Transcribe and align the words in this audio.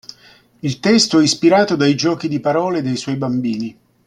Il 0.61 0.79
testo 0.79 1.19
è 1.19 1.23
ispirato 1.23 1.75
dai 1.75 1.93
giochi 1.93 2.27
di 2.27 2.39
parole 2.39 2.81
dei 2.81 2.95
suoi 2.97 3.17
bambini. 3.17 3.79